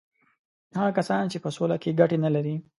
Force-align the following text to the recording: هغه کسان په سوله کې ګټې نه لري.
هغه 0.77 0.91
کسان 0.97 1.23
په 1.43 1.49
سوله 1.55 1.75
کې 1.81 1.97
ګټې 1.99 2.17
نه 2.25 2.29
لري. 2.35 2.55